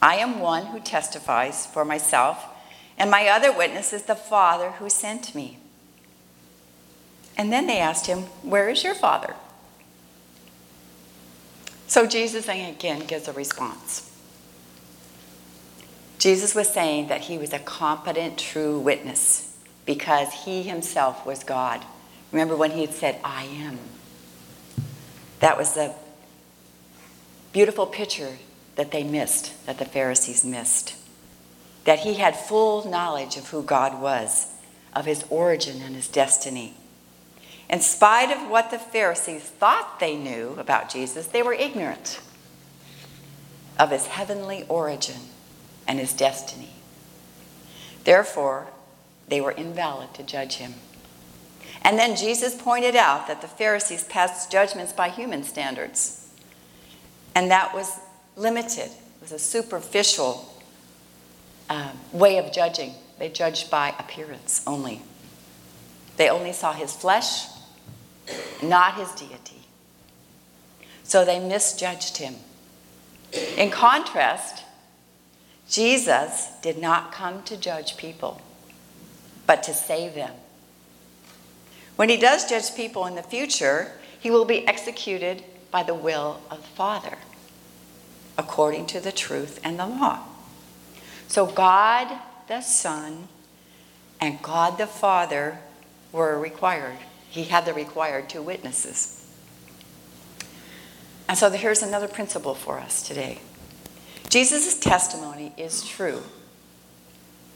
I 0.01 0.15
am 0.15 0.39
one 0.39 0.67
who 0.67 0.79
testifies 0.79 1.65
for 1.65 1.83
myself, 1.83 2.45
and 2.97 3.11
my 3.11 3.27
other 3.27 3.51
witness 3.51 3.91
is 3.91 4.03
the 4.03 4.15
Father 4.15 4.71
who 4.71 4.89
sent 4.89 5.35
me. 5.35 5.57
And 7.35 7.51
then 7.51 7.67
they 7.67 7.79
asked 7.79 8.05
him, 8.05 8.19
Where 8.43 8.69
is 8.69 8.81
your 8.81 8.95
Father? 8.95 9.35
So 11.87 12.07
Jesus 12.07 12.47
again 12.47 13.01
gives 13.07 13.27
a 13.27 13.33
response. 13.33 14.09
Jesus 16.17 16.55
was 16.55 16.71
saying 16.71 17.09
that 17.09 17.23
he 17.23 17.37
was 17.37 17.51
a 17.51 17.59
competent, 17.59 18.37
true 18.37 18.79
witness 18.79 19.53
because 19.85 20.45
he 20.45 20.63
himself 20.63 21.25
was 21.25 21.43
God. 21.43 21.83
Remember 22.31 22.55
when 22.55 22.71
he 22.71 22.85
had 22.85 22.93
said, 22.93 23.19
I 23.21 23.43
am? 23.43 23.79
That 25.41 25.57
was 25.57 25.73
the 25.73 25.93
beautiful 27.51 27.85
picture 27.85 28.37
that 28.75 28.91
they 28.91 29.03
missed, 29.03 29.65
that 29.65 29.77
the 29.77 29.85
Pharisees 29.85 30.45
missed. 30.45 30.95
That 31.85 31.99
he 31.99 32.15
had 32.15 32.35
full 32.35 32.89
knowledge 32.89 33.37
of 33.37 33.49
who 33.49 33.63
God 33.63 34.01
was, 34.01 34.47
of 34.93 35.05
his 35.05 35.25
origin 35.29 35.81
and 35.81 35.95
his 35.95 36.07
destiny. 36.07 36.75
In 37.69 37.79
spite 37.79 38.31
of 38.35 38.49
what 38.49 38.69
the 38.69 38.79
Pharisees 38.79 39.43
thought 39.43 39.99
they 39.99 40.15
knew 40.15 40.55
about 40.57 40.89
Jesus, 40.89 41.27
they 41.27 41.41
were 41.41 41.53
ignorant 41.53 42.19
of 43.79 43.91
his 43.91 44.07
heavenly 44.07 44.65
origin 44.67 45.21
and 45.87 45.97
his 45.97 46.13
destiny. 46.13 46.69
Therefore, 48.03 48.67
they 49.27 49.41
were 49.41 49.51
invalid 49.51 50.13
to 50.15 50.23
judge 50.23 50.55
him. 50.55 50.75
And 51.81 51.97
then 51.97 52.15
Jesus 52.15 52.61
pointed 52.61 52.95
out 52.95 53.27
that 53.27 53.41
the 53.41 53.47
Pharisees 53.47 54.03
passed 54.03 54.51
judgments 54.51 54.93
by 54.93 55.09
human 55.09 55.43
standards. 55.43 56.20
And 57.35 57.51
that 57.51 57.73
was 57.73 57.99
limited, 58.35 58.87
it 58.87 59.21
was 59.21 59.31
a 59.31 59.39
superficial 59.39 60.51
uh, 61.69 61.91
way 62.11 62.37
of 62.37 62.51
judging. 62.51 62.93
They 63.19 63.29
judged 63.29 63.69
by 63.69 63.93
appearance 63.99 64.63
only. 64.65 65.01
They 66.17 66.29
only 66.29 66.53
saw 66.53 66.73
his 66.73 66.93
flesh, 66.93 67.45
not 68.61 68.95
his 68.95 69.11
deity. 69.11 69.61
So 71.03 71.23
they 71.23 71.39
misjudged 71.39 72.17
him. 72.17 72.35
In 73.57 73.69
contrast, 73.69 74.63
Jesus 75.69 76.49
did 76.61 76.77
not 76.77 77.11
come 77.13 77.43
to 77.43 77.55
judge 77.55 77.95
people, 77.95 78.41
but 79.47 79.63
to 79.63 79.73
save 79.73 80.15
them. 80.15 80.33
When 81.95 82.09
he 82.09 82.17
does 82.17 82.49
judge 82.49 82.75
people 82.75 83.05
in 83.05 83.15
the 83.15 83.23
future, 83.23 83.91
he 84.19 84.31
will 84.31 84.45
be 84.45 84.67
executed 84.67 85.43
by 85.71 85.83
the 85.83 85.95
will 85.95 86.41
of 86.51 86.61
the 86.61 86.67
Father, 86.67 87.17
according 88.37 88.85
to 88.87 88.99
the 88.99 89.11
truth 89.11 89.59
and 89.63 89.79
the 89.79 89.87
law. 89.87 90.19
So 91.27 91.45
God 91.45 92.19
the 92.47 92.61
Son 92.61 93.29
and 94.19 94.41
God 94.41 94.77
the 94.77 94.85
Father 94.85 95.59
were 96.11 96.37
required. 96.37 96.97
He 97.29 97.45
had 97.45 97.65
the 97.65 97.73
required 97.73 98.29
two 98.29 98.41
witnesses. 98.41 99.17
And 101.29 101.37
so 101.37 101.49
here's 101.49 101.81
another 101.81 102.09
principle 102.09 102.53
for 102.53 102.77
us 102.79 103.01
today. 103.01 103.39
Jesus' 104.27 104.77
testimony 104.77 105.53
is 105.55 105.87
true 105.87 106.23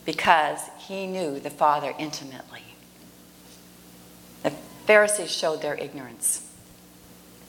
because 0.05 0.59
he 0.77 1.07
knew 1.07 1.39
the 1.41 1.49
Father 1.49 1.93
intimately. 1.99 2.61
The 4.43 4.51
Pharisees 4.85 5.31
showed 5.31 5.61
their 5.61 5.75
ignorance 5.75 6.54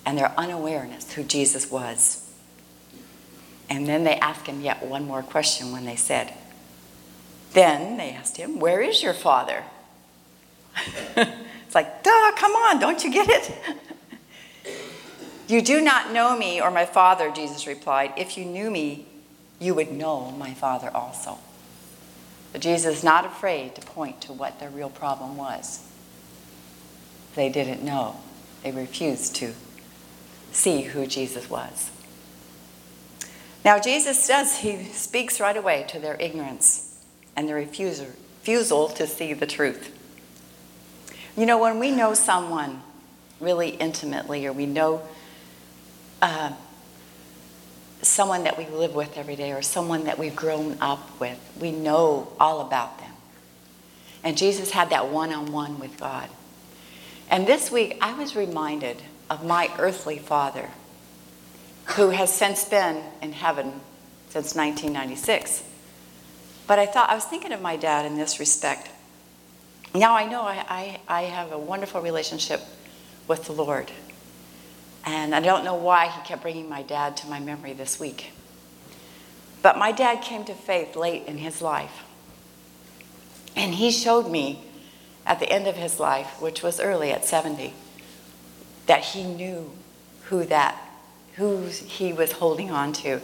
and 0.06 0.16
their 0.16 0.32
unawareness 0.38 1.12
who 1.12 1.24
Jesus 1.24 1.70
was. 1.70 2.22
And 3.68 3.88
then 3.88 4.04
they 4.04 4.14
asked 4.14 4.46
him 4.46 4.60
yet 4.60 4.86
one 4.86 5.04
more 5.04 5.24
question 5.24 5.72
when 5.72 5.84
they 5.84 5.96
said, 5.96 6.32
Then 7.52 7.96
they 7.96 8.10
asked 8.12 8.36
him, 8.36 8.60
Where 8.60 8.80
is 8.80 9.02
your 9.02 9.12
Father? 9.12 9.64
it's 11.16 11.74
like, 11.74 12.04
duh, 12.04 12.32
come 12.36 12.52
on, 12.52 12.78
don't 12.78 13.02
you 13.02 13.10
get 13.10 13.28
it? 13.28 13.52
you 15.48 15.60
do 15.60 15.80
not 15.80 16.12
know 16.12 16.38
me 16.38 16.60
or 16.60 16.70
my 16.70 16.84
Father, 16.84 17.32
Jesus 17.32 17.66
replied. 17.66 18.12
If 18.16 18.38
you 18.38 18.44
knew 18.44 18.70
me, 18.70 19.06
you 19.58 19.74
would 19.74 19.90
know 19.90 20.30
my 20.32 20.54
Father 20.54 20.90
also. 20.94 21.38
But 22.52 22.60
Jesus 22.60 22.98
is 22.98 23.04
not 23.04 23.24
afraid 23.24 23.74
to 23.74 23.80
point 23.80 24.20
to 24.22 24.32
what 24.32 24.60
their 24.60 24.70
real 24.70 24.90
problem 24.90 25.36
was. 25.36 25.82
They 27.34 27.48
didn't 27.48 27.82
know, 27.82 28.20
they 28.62 28.70
refused 28.70 29.34
to 29.36 29.54
see 30.56 30.82
who 30.82 31.06
Jesus 31.06 31.50
was. 31.50 31.90
Now, 33.64 33.78
Jesus 33.78 34.26
does, 34.26 34.58
he 34.58 34.84
speaks 34.84 35.40
right 35.40 35.56
away 35.56 35.84
to 35.88 35.98
their 35.98 36.16
ignorance 36.20 37.02
and 37.34 37.48
their 37.48 37.56
refusal, 37.56 38.88
to 38.88 39.06
see 39.06 39.32
the 39.32 39.46
truth. 39.46 39.92
You 41.36 41.46
know, 41.46 41.58
when 41.58 41.78
we 41.78 41.90
know 41.90 42.14
someone 42.14 42.82
really 43.40 43.70
intimately 43.70 44.46
or 44.46 44.52
we 44.52 44.66
know 44.66 45.02
uh, 46.22 46.52
someone 48.02 48.44
that 48.44 48.56
we 48.56 48.66
live 48.66 48.94
with 48.94 49.18
every 49.18 49.36
day 49.36 49.52
or 49.52 49.62
someone 49.62 50.04
that 50.04 50.18
we've 50.18 50.36
grown 50.36 50.76
up 50.80 51.20
with. 51.20 51.38
We 51.60 51.72
know 51.72 52.32
all 52.38 52.60
about 52.60 52.98
them. 52.98 53.10
And 54.22 54.36
Jesus 54.36 54.70
had 54.70 54.90
that 54.90 55.08
one 55.08 55.32
on 55.32 55.52
one 55.52 55.78
with 55.78 55.98
God. 55.98 56.28
And 57.28 57.46
this 57.46 57.70
week, 57.70 57.98
I 58.00 58.14
was 58.14 58.36
reminded 58.36 59.02
of 59.28 59.44
my 59.44 59.70
earthly 59.78 60.18
father, 60.18 60.70
who 61.96 62.10
has 62.10 62.32
since 62.32 62.64
been 62.64 63.02
in 63.22 63.32
heaven 63.32 63.80
since 64.28 64.54
1996. 64.54 65.62
But 66.66 66.78
I 66.78 66.86
thought, 66.86 67.10
I 67.10 67.14
was 67.14 67.24
thinking 67.24 67.52
of 67.52 67.60
my 67.60 67.76
dad 67.76 68.06
in 68.06 68.16
this 68.16 68.40
respect. 68.40 68.90
Now 69.94 70.14
I 70.14 70.26
know 70.26 70.42
I, 70.42 70.64
I, 70.68 71.00
I 71.08 71.22
have 71.22 71.52
a 71.52 71.58
wonderful 71.58 72.02
relationship 72.02 72.60
with 73.28 73.44
the 73.44 73.52
Lord. 73.52 73.90
And 75.04 75.34
I 75.34 75.40
don't 75.40 75.64
know 75.64 75.76
why 75.76 76.08
he 76.08 76.20
kept 76.22 76.42
bringing 76.42 76.68
my 76.68 76.82
dad 76.82 77.16
to 77.18 77.28
my 77.28 77.38
memory 77.38 77.72
this 77.72 78.00
week. 78.00 78.32
But 79.62 79.78
my 79.78 79.92
dad 79.92 80.22
came 80.22 80.44
to 80.44 80.54
faith 80.54 80.96
late 80.96 81.24
in 81.26 81.38
his 81.38 81.62
life. 81.62 82.04
And 83.54 83.74
he 83.74 83.90
showed 83.90 84.30
me 84.30 84.64
at 85.24 85.40
the 85.40 85.50
end 85.50 85.66
of 85.66 85.76
his 85.76 85.98
life, 85.98 86.40
which 86.40 86.62
was 86.62 86.78
early 86.78 87.10
at 87.10 87.24
70, 87.24 87.72
that 88.86 89.04
he 89.04 89.24
knew 89.24 89.70
who 90.24 90.44
that 90.44 90.80
who 91.34 91.66
he 91.66 92.12
was 92.12 92.32
holding 92.32 92.70
on 92.70 92.92
to. 92.94 93.20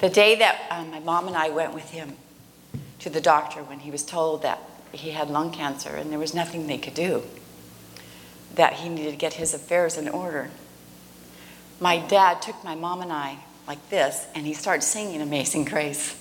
The 0.00 0.08
day 0.08 0.34
that 0.36 0.66
um, 0.70 0.90
my 0.90 0.98
mom 0.98 1.28
and 1.28 1.36
I 1.36 1.50
went 1.50 1.72
with 1.72 1.90
him 1.90 2.16
to 2.98 3.08
the 3.08 3.20
doctor 3.20 3.62
when 3.62 3.80
he 3.80 3.90
was 3.90 4.04
told 4.04 4.42
that 4.42 4.58
he 4.92 5.10
had 5.10 5.30
lung 5.30 5.52
cancer 5.52 5.90
and 5.90 6.10
there 6.10 6.18
was 6.18 6.34
nothing 6.34 6.66
they 6.66 6.78
could 6.78 6.94
do, 6.94 7.22
that 8.56 8.74
he 8.74 8.88
needed 8.88 9.12
to 9.12 9.16
get 9.16 9.34
his 9.34 9.54
affairs 9.54 9.96
in 9.96 10.08
order 10.08 10.50
my 11.80 11.98
dad 11.98 12.40
took 12.40 12.62
my 12.64 12.74
mom 12.74 13.02
and 13.02 13.12
I 13.12 13.38
like 13.66 13.90
this, 13.90 14.26
and 14.34 14.46
he 14.46 14.54
started 14.54 14.82
singing 14.82 15.20
Amazing 15.20 15.64
Grace. 15.64 16.20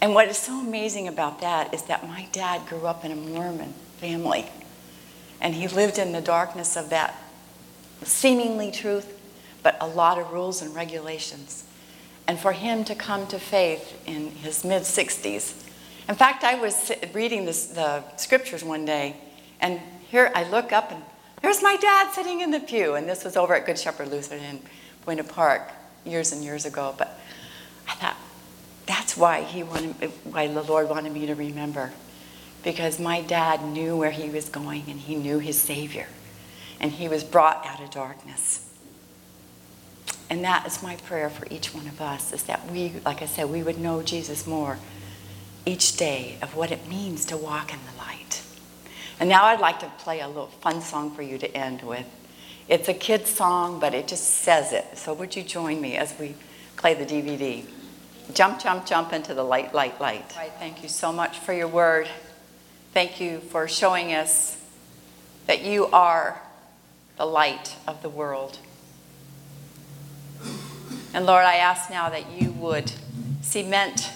And 0.00 0.14
what 0.14 0.28
is 0.28 0.36
so 0.36 0.60
amazing 0.60 1.06
about 1.06 1.40
that 1.40 1.72
is 1.74 1.82
that 1.84 2.06
my 2.08 2.26
dad 2.32 2.66
grew 2.66 2.86
up 2.86 3.04
in 3.04 3.12
a 3.12 3.16
Mormon 3.16 3.72
family, 3.98 4.46
and 5.40 5.54
he 5.54 5.68
lived 5.68 5.98
in 5.98 6.12
the 6.12 6.20
darkness 6.20 6.76
of 6.76 6.90
that 6.90 7.16
seemingly 8.04 8.70
truth, 8.70 9.18
but 9.62 9.76
a 9.80 9.86
lot 9.86 10.18
of 10.18 10.32
rules 10.32 10.62
and 10.62 10.74
regulations. 10.74 11.64
And 12.26 12.38
for 12.38 12.52
him 12.52 12.84
to 12.84 12.94
come 12.94 13.26
to 13.28 13.38
faith 13.38 14.00
in 14.06 14.30
his 14.30 14.64
mid 14.64 14.82
60s. 14.82 15.68
In 16.08 16.14
fact, 16.14 16.44
I 16.44 16.56
was 16.56 16.92
reading 17.12 17.44
this, 17.44 17.66
the 17.66 18.02
scriptures 18.16 18.64
one 18.64 18.84
day, 18.84 19.16
and 19.60 19.80
here 20.10 20.30
I 20.34 20.48
look 20.48 20.72
up, 20.72 20.90
and 20.92 21.02
there's 21.40 21.62
my 21.62 21.76
dad 21.76 22.12
sitting 22.12 22.40
in 22.40 22.50
the 22.50 22.60
pew. 22.60 22.94
And 22.94 23.08
this 23.08 23.24
was 23.24 23.36
over 23.36 23.54
at 23.54 23.66
Good 23.66 23.78
Shepherd 23.78 24.08
Lutheran 24.08 24.42
in 24.42 24.60
Buena 25.04 25.24
Park 25.24 25.70
years 26.04 26.32
and 26.32 26.42
years 26.42 26.64
ago. 26.64 26.94
But 26.96 27.18
I 27.88 27.94
thought, 27.94 28.16
that's 28.86 29.16
why 29.16 29.42
he 29.42 29.62
wanted, 29.62 29.94
why 30.24 30.48
the 30.48 30.62
Lord 30.62 30.88
wanted 30.88 31.12
me 31.12 31.26
to 31.26 31.34
remember, 31.34 31.92
because 32.62 32.98
my 32.98 33.20
dad 33.20 33.64
knew 33.64 33.96
where 33.96 34.10
he 34.10 34.28
was 34.28 34.48
going, 34.48 34.84
and 34.88 34.98
he 34.98 35.14
knew 35.14 35.38
his 35.38 35.58
Savior, 35.58 36.06
and 36.80 36.92
he 36.92 37.08
was 37.08 37.24
brought 37.24 37.64
out 37.66 37.80
of 37.80 37.90
darkness. 37.90 38.68
And 40.28 40.44
that 40.44 40.66
is 40.66 40.82
my 40.82 40.96
prayer 40.96 41.28
for 41.28 41.46
each 41.50 41.74
one 41.74 41.86
of 41.86 42.00
us 42.00 42.32
is 42.32 42.44
that 42.44 42.70
we, 42.70 42.94
like 43.04 43.22
I 43.22 43.26
said, 43.26 43.50
we 43.50 43.62
would 43.62 43.78
know 43.78 44.02
Jesus 44.02 44.46
more 44.46 44.78
each 45.66 45.96
day 45.96 46.38
of 46.42 46.56
what 46.56 46.70
it 46.70 46.88
means 46.88 47.26
to 47.26 47.36
walk 47.36 47.72
in 47.72 47.78
the 47.90 47.98
light. 47.98 48.42
And 49.20 49.28
now 49.28 49.44
I'd 49.44 49.60
like 49.60 49.78
to 49.80 49.92
play 49.98 50.20
a 50.20 50.26
little 50.26 50.46
fun 50.46 50.80
song 50.80 51.14
for 51.14 51.22
you 51.22 51.38
to 51.38 51.56
end 51.56 51.82
with. 51.82 52.06
It's 52.68 52.88
a 52.88 52.94
kid's 52.94 53.30
song, 53.30 53.78
but 53.78 53.94
it 53.94 54.08
just 54.08 54.24
says 54.24 54.72
it. 54.72 54.96
So 54.96 55.12
would 55.14 55.36
you 55.36 55.42
join 55.42 55.80
me 55.80 55.96
as 55.96 56.18
we 56.18 56.34
play 56.76 56.94
the 56.94 57.04
DVD? 57.04 57.64
Jump, 58.34 58.60
jump, 58.60 58.86
jump 58.86 59.12
into 59.12 59.34
the 59.34 59.44
light, 59.44 59.74
light, 59.74 60.00
light. 60.00 60.32
Thank 60.58 60.82
you 60.82 60.88
so 60.88 61.12
much 61.12 61.38
for 61.38 61.52
your 61.52 61.68
word. 61.68 62.08
Thank 62.92 63.20
you 63.20 63.38
for 63.38 63.68
showing 63.68 64.12
us 64.12 64.56
that 65.46 65.62
you 65.62 65.86
are 65.86 66.41
the 67.16 67.26
light 67.26 67.76
of 67.86 68.02
the 68.02 68.08
world. 68.08 68.58
And 71.14 71.26
Lord, 71.26 71.44
I 71.44 71.56
ask 71.56 71.90
now 71.90 72.08
that 72.08 72.30
you 72.30 72.52
would 72.52 72.92
cement 73.42 74.10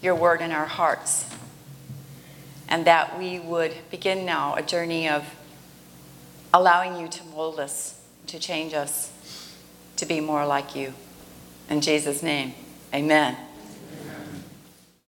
your 0.00 0.14
word 0.14 0.40
in 0.40 0.52
our 0.52 0.66
hearts 0.66 1.28
and 2.68 2.86
that 2.86 3.18
we 3.18 3.38
would 3.38 3.74
begin 3.90 4.24
now 4.24 4.54
a 4.54 4.62
journey 4.62 5.08
of 5.08 5.24
allowing 6.52 7.00
you 7.00 7.08
to 7.08 7.24
mold 7.24 7.58
us, 7.58 8.00
to 8.28 8.38
change 8.38 8.74
us, 8.74 9.10
to 9.96 10.06
be 10.06 10.20
more 10.20 10.46
like 10.46 10.76
you. 10.76 10.94
In 11.68 11.80
Jesus' 11.80 12.22
name, 12.22 12.54
amen. 12.92 13.36